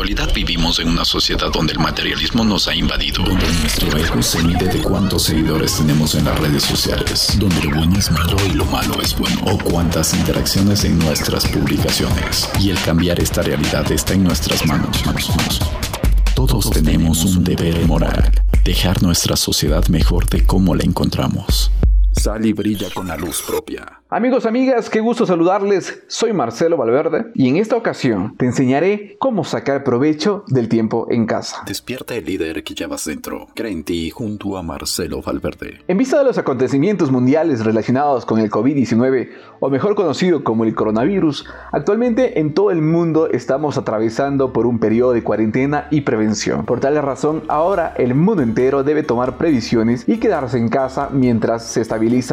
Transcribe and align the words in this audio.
actualidad 0.00 0.32
vivimos 0.32 0.78
en 0.78 0.88
una 0.88 1.04
sociedad 1.04 1.50
donde 1.52 1.74
el 1.74 1.78
materialismo 1.78 2.42
nos 2.42 2.68
ha 2.68 2.74
invadido, 2.74 3.22
donde 3.22 3.46
nuestro 3.60 3.98
ego 3.98 4.22
se 4.22 4.42
mide 4.42 4.66
de 4.66 4.80
cuántos 4.80 5.24
seguidores 5.24 5.76
tenemos 5.76 6.14
en 6.14 6.24
las 6.24 6.38
redes 6.38 6.62
sociales, 6.62 7.36
donde 7.38 7.62
lo 7.64 7.76
bueno 7.76 7.98
es 7.98 8.10
malo 8.10 8.36
y 8.46 8.54
lo 8.54 8.64
malo 8.64 8.98
es 9.02 9.14
bueno, 9.14 9.42
o 9.44 9.58
cuántas 9.58 10.14
interacciones 10.14 10.84
en 10.84 10.98
nuestras 10.98 11.46
publicaciones. 11.48 12.48
Y 12.58 12.70
el 12.70 12.80
cambiar 12.80 13.20
esta 13.20 13.42
realidad 13.42 13.92
está 13.92 14.14
en 14.14 14.24
nuestras 14.24 14.64
manos. 14.64 15.04
manos. 15.04 15.60
Todos 16.34 16.70
tenemos 16.70 17.22
un 17.26 17.44
deber 17.44 17.84
moral, 17.84 18.32
dejar 18.64 19.02
nuestra 19.02 19.36
sociedad 19.36 19.86
mejor 19.88 20.30
de 20.30 20.46
cómo 20.46 20.74
la 20.74 20.84
encontramos. 20.84 21.70
Sal 22.12 22.44
y 22.44 22.52
brilla 22.52 22.88
con 22.92 23.06
la 23.06 23.16
luz 23.16 23.42
propia. 23.46 24.00
Amigos, 24.12 24.44
amigas, 24.44 24.90
qué 24.90 24.98
gusto 24.98 25.24
saludarles. 25.24 26.02
Soy 26.08 26.32
Marcelo 26.32 26.76
Valverde 26.76 27.30
y 27.34 27.48
en 27.48 27.56
esta 27.56 27.76
ocasión 27.76 28.36
te 28.36 28.44
enseñaré 28.44 29.16
cómo 29.20 29.44
sacar 29.44 29.84
provecho 29.84 30.42
del 30.48 30.68
tiempo 30.68 31.06
en 31.10 31.26
casa. 31.26 31.62
Despierta 31.64 32.16
el 32.16 32.24
líder 32.24 32.64
que 32.64 32.74
llevas 32.74 33.04
dentro. 33.04 33.46
Cree 33.54 33.70
en 33.70 33.84
ti 33.84 34.10
junto 34.10 34.56
a 34.56 34.64
Marcelo 34.64 35.22
Valverde. 35.22 35.78
En 35.86 35.96
vista 35.96 36.18
de 36.18 36.24
los 36.24 36.38
acontecimientos 36.38 37.12
mundiales 37.12 37.64
relacionados 37.64 38.26
con 38.26 38.40
el 38.40 38.50
COVID-19, 38.50 39.30
o 39.60 39.70
mejor 39.70 39.94
conocido 39.94 40.42
como 40.42 40.64
el 40.64 40.74
coronavirus, 40.74 41.46
actualmente 41.70 42.40
en 42.40 42.52
todo 42.52 42.72
el 42.72 42.82
mundo 42.82 43.30
estamos 43.30 43.78
atravesando 43.78 44.52
por 44.52 44.66
un 44.66 44.80
periodo 44.80 45.12
de 45.12 45.22
cuarentena 45.22 45.86
y 45.92 46.00
prevención. 46.00 46.66
Por 46.66 46.80
tal 46.80 47.00
razón, 47.00 47.44
ahora 47.46 47.94
el 47.96 48.16
mundo 48.16 48.42
entero 48.42 48.82
debe 48.82 49.04
tomar 49.04 49.38
previsiones 49.38 50.08
y 50.08 50.18
quedarse 50.18 50.58
en 50.58 50.68
casa 50.68 51.10
mientras 51.12 51.64
se 51.66 51.80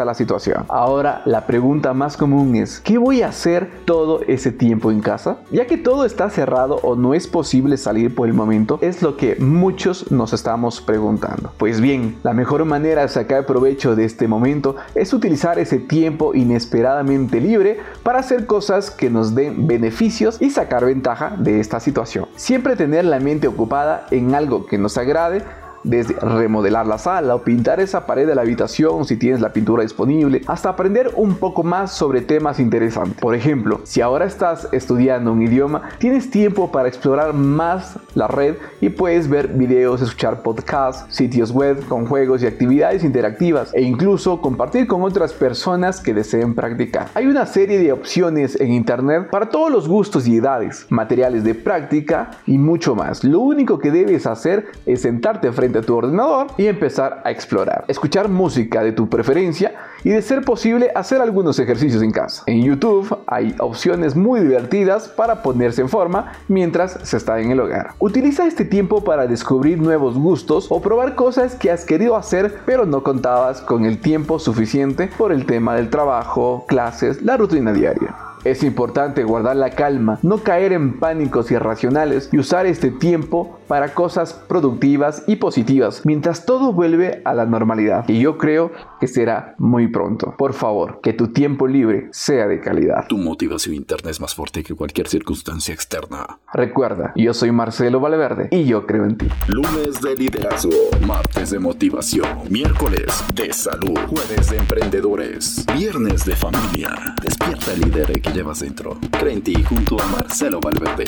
la 0.05 0.13
situación. 0.13 0.66
Ahora 0.70 1.21
la 1.26 1.45
pregunta 1.45 1.57
pregunta 1.57 1.94
más 1.94 2.16
común 2.16 2.55
es, 2.55 2.80
¿qué 2.80 2.98
voy 2.98 3.23
a 3.23 3.27
hacer 3.27 3.70
todo 3.84 4.21
ese 4.27 4.52
tiempo 4.52 4.90
en 4.90 5.02
casa? 5.02 5.40
Ya 5.52 5.66
que 5.66 5.76
todo 5.76 6.05
está 6.05 6.30
cerrado 6.30 6.76
o 6.84 6.95
no 6.95 7.13
es 7.13 7.27
posible 7.27 7.77
salir 7.77 8.16
por 8.16 8.27
el 8.27 8.34
momento, 8.34 8.77
es 8.82 9.01
lo 9.01 9.18
que 9.18 9.35
muchos 9.37 10.12
nos 10.12 10.34
estamos 10.34 10.79
preguntando. 10.82 11.51
Pues 11.57 11.82
bien, 11.82 12.20
la 12.21 12.34
mejor 12.34 12.63
manera 12.63 13.01
de 13.01 13.09
sacar 13.09 13.48
provecho 13.48 13.96
de 13.96 14.05
este 14.05 14.27
momento 14.27 14.76
es 14.96 15.13
utilizar 15.13 15.59
ese 15.59 15.79
tiempo 15.79 16.35
inesperadamente 16.35 17.41
libre 17.41 17.79
para 18.04 18.20
hacer 18.20 18.46
cosas 18.46 18.90
que 18.90 19.09
nos 19.09 19.35
den 19.35 19.68
beneficios 19.68 20.40
y 20.40 20.52
sacar 20.52 20.85
ventaja 20.85 21.35
de 21.37 21.59
esta 21.59 21.79
situación. 21.79 22.27
Siempre 22.35 22.76
tener 22.76 23.04
la 23.04 23.20
mente 23.20 23.48
ocupada 23.48 24.05
en 24.12 24.35
algo 24.35 24.68
que 24.68 24.77
nos 24.77 24.98
agrade 24.98 25.43
desde 25.84 26.16
remodelar 26.16 26.88
la 26.88 26.98
sala 26.98 27.36
o 27.36 27.44
pintar 27.44 27.80
esa 27.80 28.06
pared 28.06 28.28
de 28.28 28.36
la 28.36 28.42
habitación 28.42 29.06
si 29.06 29.18
tienes 29.18 29.42
la 29.42 29.54
pintura 29.54 29.84
disponible, 29.84 30.42
hasta 30.48 30.70
aprender 30.70 31.12
un 31.16 31.36
poco 31.36 31.64
más 31.64 31.92
sobre 31.92 32.22
temas 32.22 32.60
interesantes. 32.60 33.20
Por 33.20 33.36
ejemplo, 33.36 33.82
si 33.84 34.02
ahora 34.02 34.26
estás 34.26 34.68
estudiando 34.72 35.32
un 35.32 35.42
idioma, 35.42 35.84
tienes 35.98 36.30
tiempo 36.30 36.72
para 36.72 36.88
explorar 36.88 37.34
más 37.34 37.98
la 38.16 38.28
red 38.28 38.55
y 38.82 38.90
puedes 38.90 39.30
ver 39.30 39.50
videos, 39.50 40.02
escuchar 40.02 40.42
podcasts, 40.42 41.05
sitios 41.16 41.52
web 41.52 41.86
con 41.88 42.05
juegos 42.05 42.44
y 42.44 42.48
actividades 42.48 43.04
interactivas 43.04 43.74
e 43.74 43.82
incluso 43.82 44.42
compartir 44.42 44.88
con 44.88 45.04
otras 45.04 45.34
personas 45.34 46.02
que 46.02 46.14
deseen 46.14 46.55
practicar. 46.55 47.08
Hay 47.14 47.28
una 47.28 47.46
serie 47.46 47.80
de 47.80 47.92
opciones 47.92 48.60
en 48.60 48.74
internet 48.74 49.30
para 49.30 49.50
todos 49.50 49.72
los 49.72 49.88
gustos 49.88 50.28
y 50.28 50.38
edades, 50.38 50.86
materiales 50.90 51.44
de 51.44 51.55
práctica 51.55 52.32
y 52.46 52.58
mucho 52.58 52.96
más. 52.96 53.24
Lo 53.24 53.40
único 53.40 53.80
que 53.80 53.92
debes 53.92 54.26
hacer 54.26 54.68
es 54.86 55.02
sentarte 55.02 55.52
frente 55.52 55.66
tu 55.70 55.96
ordenador 55.96 56.48
y 56.57 56.68
empezar 56.68 57.21
a 57.23 57.32
explorar. 57.32 57.85
Escuchar 57.87 58.29
música 58.29 58.84
de 58.84 58.91
tu 58.91 59.10
preferencia 59.10 59.74
y 60.04 60.09
de 60.09 60.21
ser 60.21 60.41
posible 60.41 60.91
hacer 60.96 61.21
algunos 61.21 61.59
ejercicios 61.59 62.01
en 62.01 62.12
casa. 62.12 62.43
En 62.46 62.63
YouTube 62.63 63.18
hay 63.27 63.55
opciones 63.59 64.16
muy 64.16 64.41
divertidas 64.41 65.07
para 65.07 65.41
ponerse 65.44 65.81
en 65.81 65.90
forma 65.90 66.34
mientras 66.47 67.00
se 67.03 67.18
está 67.18 67.40
en 67.40 67.51
el 67.51 67.59
hogar. 67.59 67.91
Utiliza 68.00 68.46
este 68.46 68.66
tiempo 68.66 69.03
para 69.03 69.28
descubrir 69.28 69.79
nuevos 69.79 70.18
gustos 70.18 70.68
o 70.69 70.81
probar 70.81 71.16
cosas 71.16 71.56
que 71.56 71.72
has 71.72 71.85
querido 71.85 72.16
hacer 72.16 72.59
pero 72.66 72.86
no 72.86 73.03
contabas 73.03 73.62
con 73.62 73.86
el 73.86 74.00
tiempo 74.00 74.40
suficiente 74.40 75.09
por 75.18 75.31
el 75.31 75.46
tema 75.46 75.75
del 75.75 75.90
trabajo, 75.90 76.66
clases, 76.68 77.22
la 77.22 77.38
rutina 77.38 77.74
diaria. 77.74 78.27
Es 78.47 78.63
importante 78.63 79.25
guardar 79.25 79.58
la 79.58 79.72
calma, 79.72 80.19
no 80.24 80.38
caer 80.38 80.72
en 80.72 81.00
pánicos 81.00 81.52
irracionales 81.52 82.30
y 82.31 82.38
usar 82.38 82.66
este 82.66 82.91
tiempo 82.91 83.59
para 83.68 83.94
cosas 83.94 84.31
productivas 84.31 85.24
y 85.28 85.35
positivas 85.35 86.06
mientras 86.06 86.46
todo 86.46 86.72
vuelve 86.72 87.22
a 87.25 87.34
la 87.34 87.46
normalidad. 87.46 88.07
Y 88.07 88.22
yo 88.22 88.38
creo 88.38 88.72
que 89.02 89.07
será 89.07 89.56
muy 89.57 89.90
pronto. 89.90 90.34
Por 90.38 90.53
favor, 90.53 91.02
que 91.02 91.12
tu 91.12 91.34
tiempo 91.34 91.68
libre 91.68 92.07
sea 92.13 92.47
de 92.47 92.62
calidad. 92.62 93.06
Tu 93.09 93.18
motivación 93.18 93.75
interna 93.75 94.12
es 94.12 94.22
más 94.22 94.34
fuerte 94.34 94.63
que 94.63 94.75
cualquier 94.75 95.09
circunstancia 95.09 95.74
externa. 95.74 96.40
Recuerda, 96.53 97.12
yo 97.18 97.34
soy 97.34 97.52
Marcelo 97.52 98.00
Valverde 98.00 98.47
y 98.52 98.63
yo 98.63 98.86
creo 98.86 99.03
en 99.03 99.18
ti. 99.18 99.28
Lunes 99.47 100.00
de 100.02 100.16
liderazgo, 100.16 100.72
martes 101.06 101.50
de 101.50 101.59
motivación, 101.59 102.30
miércoles 102.50 103.25
de 103.36 103.52
salud, 103.52 104.00
jueves 104.07 104.52
de 104.52 104.57
emprendedores, 104.57 105.66
viernes 105.75 106.24
de 106.24 106.38
familia. 106.38 107.13
Despierta 107.22 107.74
líder 107.74 108.09
llevas 108.38 108.59
dentro. 108.59 109.00
Cree 109.20 109.34
en 109.34 109.42
ti 109.42 109.64
junto 109.64 110.00
a 110.00 110.06
Marcelo 110.09 110.59
Valverde. 110.59 111.06